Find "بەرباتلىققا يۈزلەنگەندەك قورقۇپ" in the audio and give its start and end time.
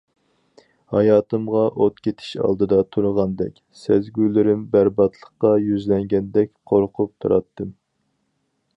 4.75-7.17